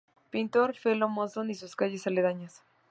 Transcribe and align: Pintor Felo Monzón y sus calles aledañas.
Pintor 0.31 0.73
Felo 0.73 1.07
Monzón 1.09 1.51
y 1.51 1.53
sus 1.53 1.75
calles 1.75 2.07
aledañas. 2.07 2.63